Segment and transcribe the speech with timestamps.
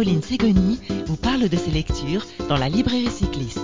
[0.00, 3.60] Caroline Ségoni vous parle de ses lectures dans la librairie cycliste.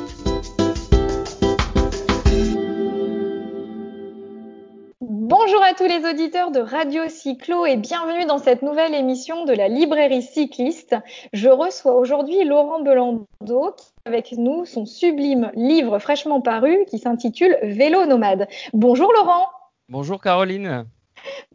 [5.00, 9.54] Bonjour à tous les auditeurs de Radio Cyclo et bienvenue dans cette nouvelle émission de
[9.54, 10.94] la librairie cycliste.
[11.32, 16.98] Je reçois aujourd'hui Laurent Belando qui a avec nous son sublime livre fraîchement paru qui
[16.98, 18.46] s'intitule Vélo nomade.
[18.74, 19.46] Bonjour Laurent.
[19.88, 20.84] Bonjour Caroline.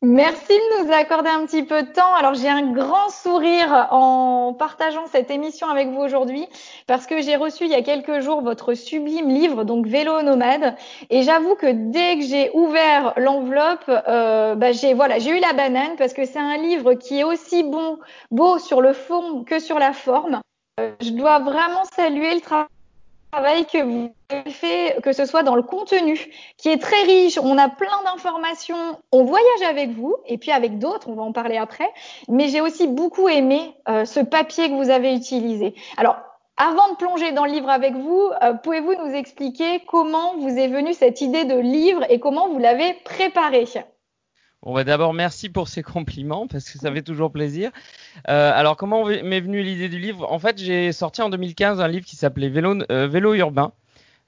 [0.01, 2.13] Merci de nous accorder un petit peu de temps.
[2.15, 6.47] Alors j'ai un grand sourire en partageant cette émission avec vous aujourd'hui
[6.87, 10.75] parce que j'ai reçu il y a quelques jours votre sublime livre, donc Vélo nomade,
[11.09, 15.53] et j'avoue que dès que j'ai ouvert l'enveloppe, euh, bah, j'ai voilà, j'ai eu la
[15.53, 17.99] banane parce que c'est un livre qui est aussi bon,
[18.31, 20.41] beau sur le fond que sur la forme.
[20.79, 22.67] Euh, je dois vraiment saluer le travail
[23.31, 26.19] travail que vous avez fait, que ce soit dans le contenu,
[26.57, 27.37] qui est très riche.
[27.37, 28.97] On a plein d'informations.
[29.11, 31.07] On voyage avec vous et puis avec d'autres.
[31.09, 31.89] On va en parler après.
[32.27, 35.75] Mais j'ai aussi beaucoup aimé euh, ce papier que vous avez utilisé.
[35.97, 36.17] Alors,
[36.57, 40.67] avant de plonger dans le livre avec vous, euh, pouvez-vous nous expliquer comment vous est
[40.67, 43.65] venue cette idée de livre et comment vous l'avez préparé?
[44.63, 47.71] Bon, bah d'abord, merci pour ces compliments parce que ça fait toujours plaisir.
[48.29, 50.31] Euh, alors, comment m'est venue l'idée du livre?
[50.31, 53.73] En fait, j'ai sorti en 2015 un livre qui s'appelait Vélo, euh, Vélo urbain.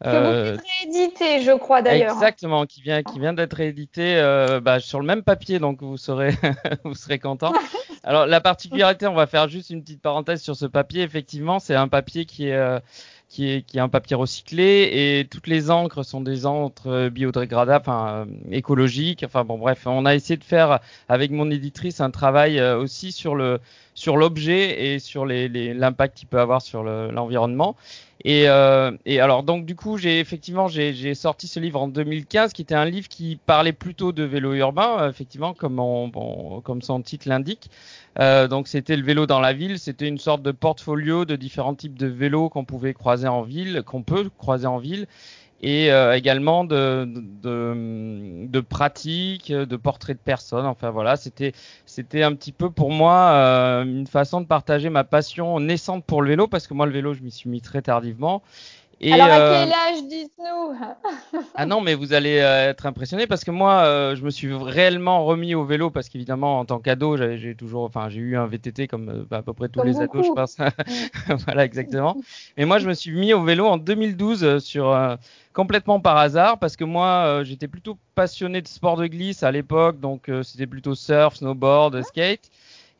[0.04, 2.14] Que euh, vous réédité, je crois d'ailleurs.
[2.14, 5.98] Exactement, qui vient, qui vient d'être réédité euh, bah, sur le même papier, donc vous
[5.98, 6.32] serez,
[6.84, 7.54] vous serez content.
[8.04, 11.04] Alors la particularité, on va faire juste une petite parenthèse sur ce papier.
[11.04, 12.80] Effectivement, c'est un papier qui est euh,
[13.34, 17.84] qui est, qui est un papier recyclé et toutes les encres sont des encres biodégradables,
[17.84, 19.24] enfin euh, écologiques.
[19.26, 23.12] Enfin bon, bref, on a essayé de faire avec mon éditrice un travail euh, aussi
[23.12, 23.60] sur le
[23.96, 27.76] sur l'objet et sur l'impact qu'il peut avoir sur l'environnement.
[28.24, 32.54] et, euh, et, alors donc du coup j'ai effectivement j'ai sorti ce livre en 2015
[32.54, 36.82] qui était un livre qui parlait plutôt de vélo urbain effectivement comme on, bon, comme
[36.82, 37.70] son titre l'indique.
[38.20, 41.74] Euh, donc c'était le vélo dans la ville, c'était une sorte de portfolio de différents
[41.74, 45.08] types de vélos qu'on pouvait croiser en ville, qu'on peut croiser en ville,
[45.62, 50.66] et euh, également de, de, de, pratiques, de portraits de personnes.
[50.66, 51.54] Enfin voilà, c'était
[51.86, 56.22] c'était un petit peu pour moi euh, une façon de partager ma passion naissante pour
[56.22, 58.44] le vélo, parce que moi le vélo je m'y suis mis très tardivement.
[59.12, 61.42] Alors à euh, quel âge dites-nous?
[61.56, 64.54] Ah non, mais vous allez euh, être impressionné parce que moi, euh, je me suis
[64.54, 68.48] réellement remis au vélo parce qu'évidemment, en tant qu'ado, j'ai toujours, enfin, j'ai eu un
[68.48, 70.58] VTT comme bah, à peu près tous les ados, je pense.
[71.46, 72.18] voilà, exactement.
[72.58, 75.18] Mais moi, je me suis mis au vélo en 2012 sur
[75.54, 80.00] complètement par hasard parce que moi, j'étais plutôt passionné de sport de glisse à l'époque,
[80.00, 82.50] donc c'était plutôt surf, snowboard, skate.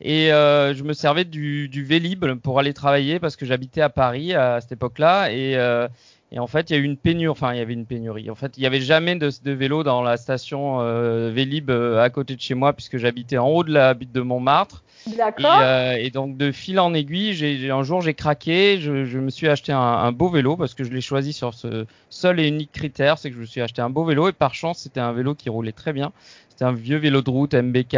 [0.06, 3.88] Et euh, je me servais du, du Vélib pour aller travailler parce que j'habitais à
[3.88, 5.32] Paris à cette époque-là.
[5.32, 5.88] Et, euh,
[6.30, 7.30] et, en fait, il y a eu une pénurie.
[7.30, 8.30] Enfin, il y avait une pénurie.
[8.30, 12.02] En fait, il n'y avait jamais de, de vélo dans la station euh, Vélib euh,
[12.02, 14.84] à côté de chez moi puisque j'habitais en haut de la butte de Montmartre.
[15.16, 15.60] D'accord.
[15.60, 19.18] Et, euh, et, donc de fil en aiguille, j'ai, un jour j'ai craqué, je, je,
[19.18, 22.40] me suis acheté un, un, beau vélo parce que je l'ai choisi sur ce seul
[22.40, 24.78] et unique critère, c'est que je me suis acheté un beau vélo et par chance
[24.78, 26.12] c'était un vélo qui roulait très bien.
[26.48, 27.96] C'était un vieux vélo de route MBK.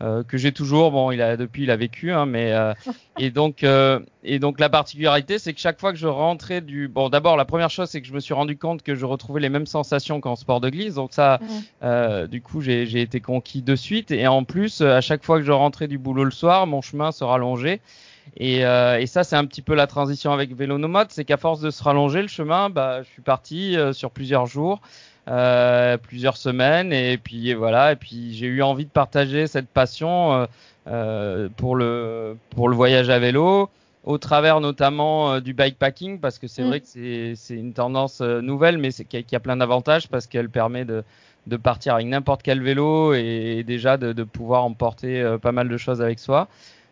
[0.00, 0.90] Euh, euh, que j'ai toujours.
[0.90, 2.72] Bon, il a depuis il a vécu, hein, mais euh,
[3.18, 6.88] et donc euh, et donc la particularité, c'est que chaque fois que je rentrais du
[6.88, 9.40] bon, d'abord la première chose, c'est que je me suis rendu compte que je retrouvais
[9.40, 10.94] les mêmes sensations qu'en sport de glisse.
[10.94, 11.40] Donc ça,
[11.82, 14.10] euh, du coup, j'ai j'ai été conquis de suite.
[14.10, 17.12] Et en plus, à chaque fois que je rentrais du boulot le soir, mon chemin
[17.12, 17.80] se rallongeait.
[18.36, 21.38] Et, euh, et, ça, c'est un petit peu la transition avec Vélo Nomade, c'est qu'à
[21.38, 24.80] force de se rallonger le chemin, bah, je suis parti euh, sur plusieurs jours
[25.28, 30.32] euh, plusieurs semaines et puis voilà et puis j'ai eu envie de partager cette passion
[30.32, 30.46] euh,
[30.86, 33.68] euh, pour le pour le voyage à vélo
[34.04, 36.66] au travers notamment du bikepacking parce que c'est mm.
[36.66, 40.26] vrai que c'est c'est une tendance nouvelle mais c'est qui a, a, plein d'avantages parce
[40.26, 41.04] qu'elle permet de
[41.46, 45.68] de partir avec n'importe quel vélo et, et déjà de, de, pouvoir emporter pas mal
[45.68, 46.46] de choses avec soi.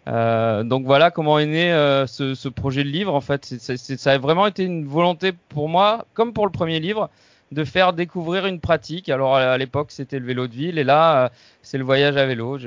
[0.08, 3.14] Euh, donc voilà comment est né euh, ce, ce, projet de livre.
[3.14, 7.10] En fait, ça a vraiment été une volonté pour moi, comme pour le premier livre,
[7.52, 9.08] de faire découvrir une pratique.
[9.08, 11.28] Alors à l'époque c'était le vélo de ville et là euh,
[11.62, 12.58] c'est le voyage à vélo.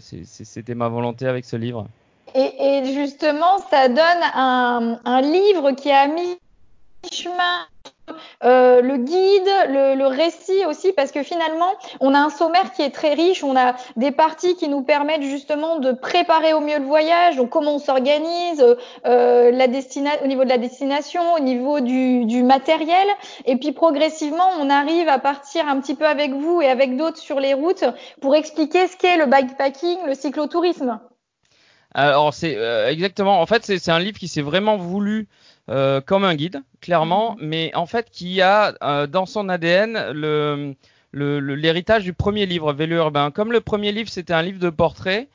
[0.00, 1.86] C'était ma volonté avec ce livre.
[2.34, 6.38] Et, justement ça donne un, un livre qui a mis
[7.10, 7.66] chemin
[8.44, 12.90] euh, le guide, le, récit aussi, parce que finalement, on a un sommaire qui est
[12.90, 16.84] très riche, on a des parties qui nous permettent justement de préparer au mieux le
[16.84, 18.64] voyage, donc comment on s'organise,
[19.06, 23.06] euh, au niveau de la destination, au niveau du, du, matériel,
[23.44, 27.18] et puis progressivement, on arrive à partir un petit peu avec vous et avec d'autres
[27.18, 27.84] sur les routes
[28.20, 31.00] pour expliquer ce qu'est le bikepacking, le cyclotourisme.
[31.94, 35.26] Alors c'est euh, exactement, en fait c'est un livre qui s'est vraiment voulu
[35.68, 37.46] euh, comme un guide, clairement, -hmm.
[37.46, 40.74] mais en fait qui a euh, dans son ADN le
[41.12, 43.30] l'héritage du premier livre, Vélo urbain.
[43.30, 45.28] Comme le premier livre, c'était un livre de portrait,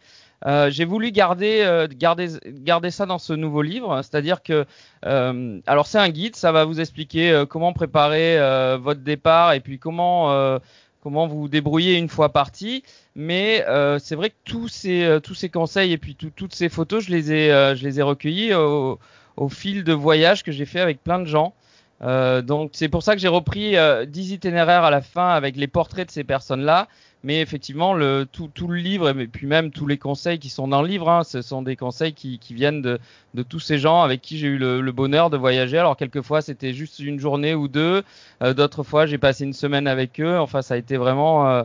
[0.45, 4.65] euh, j'ai voulu garder, euh, garder, garder ça dans ce nouveau livre, c'est-à-dire que,
[5.05, 8.37] euh, alors c'est un guide, ça va vous expliquer comment préparer
[8.77, 10.59] votre départ et puis comment
[11.01, 12.83] comment vous débrouiller une fois parti.
[13.15, 13.65] Mais
[13.99, 17.31] c'est vrai que tous ces tous ces conseils et puis toutes ces photos, je les
[17.31, 18.99] ai je les ai recueillis au,
[19.37, 21.53] au fil de voyages que j'ai fait avec plein de gens.
[22.01, 25.55] Euh, donc c'est pour ça que j'ai repris euh, 10 itinéraires à la fin avec
[25.55, 26.87] les portraits de ces personnes-là.
[27.25, 30.67] Mais effectivement, le, tout, tout, le livre et puis même tous les conseils qui sont
[30.67, 32.99] dans le livre, hein, ce sont des conseils qui, qui viennent de,
[33.33, 35.77] de, tous ces gens avec qui j'ai eu le, le, bonheur de voyager.
[35.77, 38.03] Alors quelquefois c'était juste une journée ou deux,
[38.41, 40.37] euh, d'autres fois j'ai passé une semaine avec eux.
[40.37, 41.63] Enfin ça a été vraiment, euh,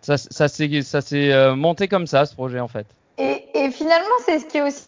[0.00, 2.86] ça, ça s'est euh, monté comme ça ce projet en fait.
[3.18, 4.86] Et, et finalement c'est ce qui est aussi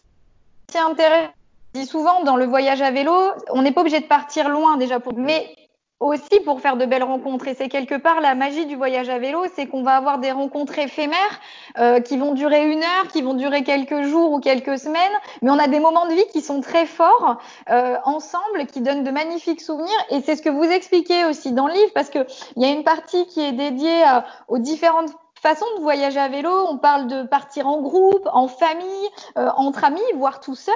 [0.75, 1.31] intéressant
[1.73, 3.13] dis souvent dans le voyage à vélo,
[3.51, 5.55] on n'est pas obligé de partir loin déjà pour mais
[5.99, 7.47] aussi pour faire de belles rencontres.
[7.47, 10.31] Et c'est quelque part la magie du voyage à vélo, c'est qu'on va avoir des
[10.31, 11.39] rencontres éphémères
[11.77, 15.11] euh, qui vont durer une heure, qui vont durer quelques jours ou quelques semaines,
[15.41, 19.03] mais on a des moments de vie qui sont très forts euh, ensemble, qui donnent
[19.03, 20.05] de magnifiques souvenirs.
[20.09, 22.19] Et c'est ce que vous expliquez aussi dans le livre, parce que
[22.55, 26.27] il y a une partie qui est dédiée à, aux différentes façon de voyager à
[26.27, 29.07] vélo, on parle de partir en groupe, en famille,
[29.37, 30.75] euh, entre amis, voire tout seul.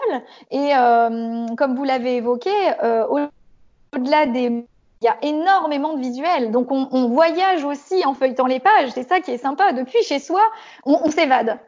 [0.52, 2.52] Et euh, comme vous l'avez évoqué,
[2.84, 3.06] euh,
[3.94, 4.66] au-delà des
[5.02, 6.52] il y a énormément de visuels.
[6.52, 8.92] Donc on, voyage aussi en feuilletant les pages.
[8.94, 9.74] C'est ça qui est sympa.
[9.74, 10.42] Depuis chez soi,
[10.86, 11.60] on, s'évade.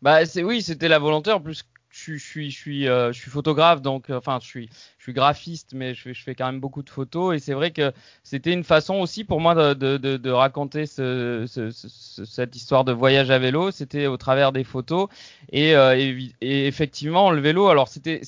[0.00, 2.88] Bah oui, c'était la volonté en plus je, suis,
[3.28, 4.70] photographe, donc enfin, je suis,
[5.02, 7.34] je suis graphiste, mais je fais, quand même beaucoup de photos.
[7.34, 12.24] Et c'est vrai que c'était une façon aussi pour moi de, raconter ce, ce, ce,
[12.24, 13.72] cette histoire de voyage à vélo.
[13.72, 15.08] C'était au travers des photos.
[15.50, 18.20] Et, euh, effectivement, le vélo, alors c'était,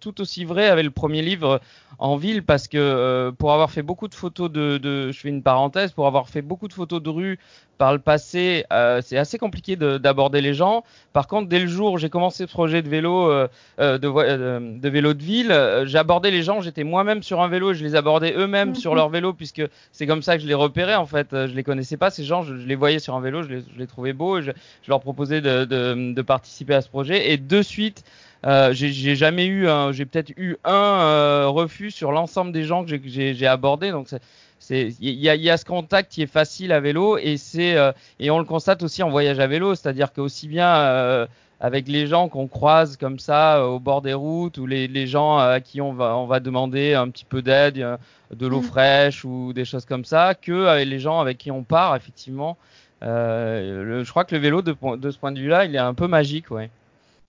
[0.00, 1.60] tout aussi vrai avec le premier livre
[1.98, 5.42] en ville, parce que euh, pour avoir fait beaucoup de photos de, je fais une
[5.42, 7.38] parenthèse, pour avoir fait beaucoup de photos de rue
[7.76, 10.82] par le passé, euh, c'est assez compliqué d'aborder les gens.
[11.12, 13.30] Par contre, dès le jour où j'ai commencé ce projet de vélo,
[13.78, 15.82] de, de, vélo de ville,
[16.22, 16.60] j'abordais les gens.
[16.60, 18.76] J'étais moi-même sur un vélo et je les abordais eux-mêmes mmh.
[18.76, 20.94] sur leur vélo, puisque c'est comme ça que je les repérais.
[20.94, 22.42] En fait, je les connaissais pas ces gens.
[22.42, 24.38] Je, je les voyais sur un vélo, je les, je les trouvais beaux.
[24.38, 24.52] Et je,
[24.82, 27.32] je, leur proposais de, de, de, participer à ce projet.
[27.32, 28.04] Et de suite,
[28.46, 32.92] euh, j'ai jamais eu, j'ai peut-être eu un euh, refus sur l'ensemble des gens que
[33.04, 33.90] j'ai abordés.
[33.90, 34.22] Donc c'est
[34.70, 37.92] il y a, y a, ce contact qui est facile à vélo et c'est euh,
[38.18, 41.26] et on le constate aussi en voyage à vélo, c'est-à-dire qu'aussi bien euh,
[41.60, 45.06] avec les gens qu'on croise comme ça euh, au bord des routes ou les, les
[45.06, 47.98] gens à qui on va on va demander un petit peu d'aide,
[48.34, 48.64] de l'eau mmh.
[48.64, 52.56] fraîche ou des choses comme ça, que avec les gens avec qui on part effectivement.
[53.04, 55.92] Le, je crois que le vélo de, de ce point de vue-là, il est un
[55.92, 56.70] peu magique, ouais.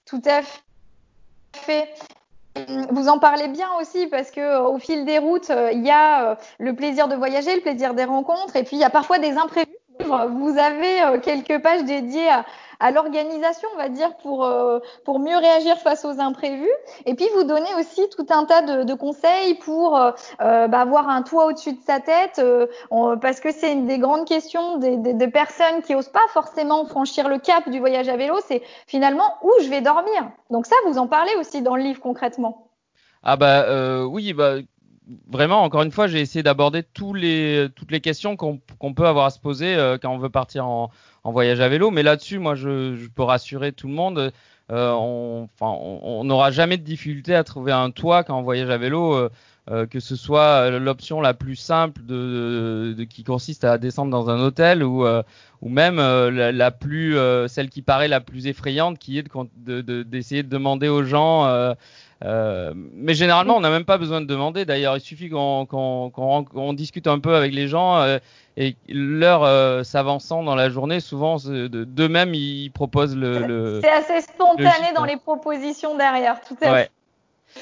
[0.05, 1.89] Tout à fait.
[2.91, 6.75] Vous en parlez bien aussi parce que au fil des routes, il y a le
[6.75, 9.69] plaisir de voyager, le plaisir des rencontres, et puis il y a parfois des imprévus.
[9.99, 12.45] Vous avez quelques pages dédiées à,
[12.83, 16.67] à l'organisation, on va dire, pour, euh, pour mieux réagir face aux imprévus.
[17.05, 20.11] Et puis, vous donnez aussi tout un tas de, conseils pour euh,
[20.67, 22.67] bah, avoir un toit au-dessus de sa tête, euh,
[23.21, 27.39] parce que c'est une des grandes questions des, personnes qui osent pas forcément franchir le
[27.39, 30.29] cap du voyage à vélo, c'est finalement où je vais dormir.
[30.51, 32.67] Donc ça, vous en parlez aussi dans le livre concrètement.
[33.23, 34.57] Ah bah euh, oui, bah
[35.27, 39.29] vraiment, encore une fois, j'ai essayé d'aborder toutes les questions qu'on qu peut avoir à
[39.29, 40.89] se poser euh, quand on veut partir en,
[41.23, 41.91] en voyage à vélo.
[41.91, 44.31] Mais là-dessus, moi, je, peux rassurer tout le monde.
[44.71, 49.29] Euh, on n'aura jamais de difficulté à trouver un toit quand on voyage à vélo.
[49.69, 53.77] Euh, euh, que ce soit l'option la plus simple de, de, de, qui consiste à
[53.77, 55.23] descendre dans un hôtel ou, euh,
[55.61, 57.17] ou même euh, la, la, plus
[57.47, 61.75] celle qui paraît la plus effrayante qui est d'essayer de, de, demander aux gens
[62.21, 64.65] mais généralement on n'a même pas besoin de demander.
[64.65, 68.03] D'ailleurs il suffit qu'on qu qu discute un peu avec les gens
[68.57, 74.93] et l'heure s'avançant dans la journée souvent d'eux-mêmes ils proposent le, le c'est assez spontané
[74.95, 76.83] dans les propositions derrière tout à ouais.
[76.83, 76.91] fait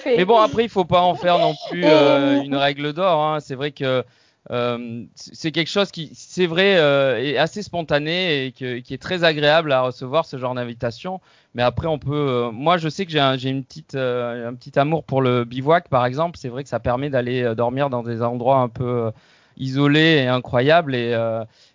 [0.05, 3.21] mais bon, après, il faut pas en faire non plus euh, une règle d'or.
[3.21, 3.39] Hein.
[3.39, 4.03] C'est vrai que
[4.50, 9.01] euh, c'est quelque chose qui, c'est vrai, euh, est assez spontané et que, qui est
[9.01, 11.21] très agréable à recevoir ce genre d'invitation.
[11.53, 12.13] Mais après, on peut.
[12.13, 15.43] Euh, moi, je sais que j'ai un, une petite, euh, un petit amour pour le
[15.45, 16.38] bivouac, par exemple.
[16.39, 19.12] C'est vrai que ça permet d'aller dormir dans des endroits un peu
[19.57, 20.95] isolés et incroyables.
[20.95, 21.15] Et,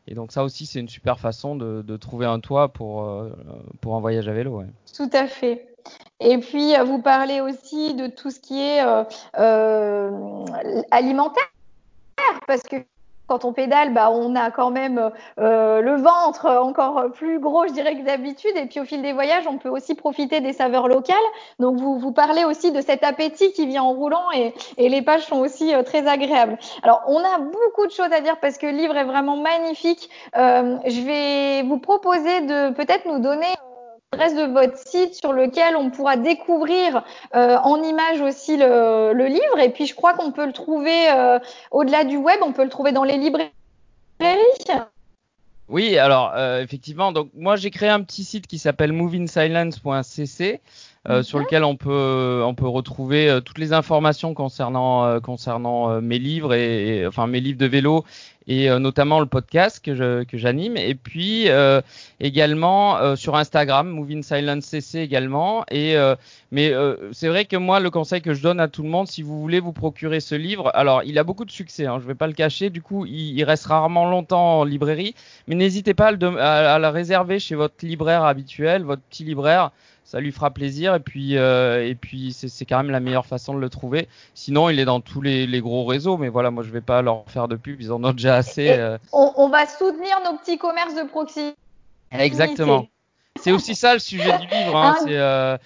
[0.09, 3.09] et donc ça aussi, c'est une super façon de, de, trouver un toit pour,
[3.81, 4.59] pour un voyage à vélo.
[4.59, 4.67] Ouais.
[4.95, 5.76] Tout à fait.
[6.21, 9.05] Et puis, vous parlez aussi de tout ce qui est euh,
[9.39, 10.45] euh,
[10.91, 11.45] alimentaire,
[12.47, 12.77] parce que
[13.27, 17.73] quand on pédale, bah, on a quand même euh, le ventre encore plus gros, je
[17.73, 18.53] dirais, que d'habitude.
[18.57, 21.17] Et puis, au fil des voyages, on peut aussi profiter des saveurs locales.
[21.59, 25.27] Donc, vous, vous parlez aussi de cet appétit qui vient en roulant et, les pages
[25.27, 26.59] sont aussi euh, très agréables.
[26.83, 30.09] Alors, on a beaucoup de choses à dire parce que le livre est vraiment magnifique.
[30.37, 33.47] Euh, je vais vous proposer de peut-être nous donner
[34.13, 37.03] l'adresse de votre site sur lequel on pourra découvrir
[37.35, 39.59] euh, en image aussi le, le, livre.
[39.59, 41.39] Et puis je crois qu'on peut le trouver euh,
[41.71, 43.51] au-delà du web, on peut le trouver dans les librairies.
[45.69, 50.61] Oui, alors euh, effectivement, donc moi j'ai créé un petit site qui s'appelle movingsilence.cc
[51.09, 56.21] euh, sur lequel on peut on peut retrouver euh, toutes les informations concernant concernant mes
[56.21, 58.05] livres et, et, enfin mes livres de vélo
[58.49, 60.77] et notamment le podcast que je, que j'anime.
[60.77, 61.49] Et puis
[62.21, 65.65] également sur Instagram Moving Silence CC également.
[65.71, 65.97] Et
[66.53, 66.73] mais
[67.13, 69.41] c'est vrai que moi le conseil que je donne à tout le monde si vous
[69.41, 72.27] voulez vous procurer ce livre alors il a beaucoup de succès hein, je vais pas
[72.27, 72.71] le cacher.
[72.71, 75.15] Du coup il, il reste rarement longtemps en librairie.
[75.49, 79.25] Mais n'hésitez pas à le, à, à le réserver chez votre libraire habituel votre petit
[79.25, 79.71] libraire
[80.07, 83.55] ça lui fera plaisir et puis euh, et puis c'est quand même la meilleure façon
[83.55, 84.09] de le trouver.
[84.35, 87.03] Sinon, il est dans tous les, les, gros réseaux, mais voilà, moi je vais pas
[87.03, 88.71] leur faire de pub, ils en ont déjà assez.
[88.71, 88.99] Euh...
[89.13, 91.57] On, on, va soutenir nos petits commerces de proximité.
[92.13, 92.87] Exactement.
[93.41, 95.59] C'est aussi ça le sujet du livre, hein, c'est euh,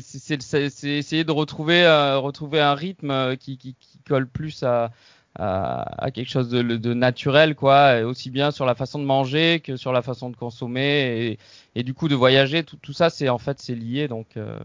[0.00, 4.90] c'est essayer de retrouver euh, retrouver un rythme qui, qui, qui colle plus à
[5.36, 9.92] à, quelque chose de, naturel, quoi, aussi bien sur la façon de manger que sur
[9.92, 11.38] la façon de consommer
[11.74, 12.64] et, du coup de voyager.
[12.64, 14.58] Tout, ça, c'est en fait c'est lié, donc euh.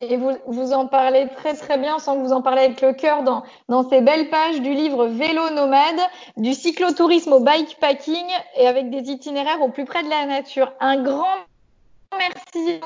[0.00, 2.92] Et vous, vous en parlez très très bien, sans que vous en parlez avec le
[2.92, 6.00] cœur dans, dans ces belles pages du livre Vélo nomade,
[6.36, 8.26] du cyclotourisme au bikepacking
[8.56, 10.72] et avec des itinéraires au plus près de la nature.
[10.80, 11.24] Un grand
[12.18, 12.80] merci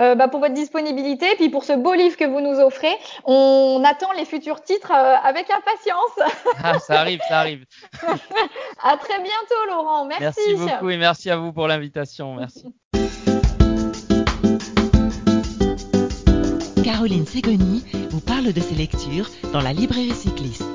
[0.00, 2.94] euh, bah, pour votre disponibilité et puis pour ce beau livre que vous nous offrez.
[3.24, 6.32] On attend les futurs titres euh, avec impatience.
[6.62, 7.64] Ah, ça arrive, ça arrive.
[8.82, 10.04] à très bientôt, Laurent.
[10.04, 10.22] Merci.
[10.22, 12.34] Merci beaucoup et merci à vous pour l'invitation.
[12.34, 12.72] Merci.
[16.84, 20.71] Caroline Ségoni vous parle de ses lectures dans la librairie cycliste.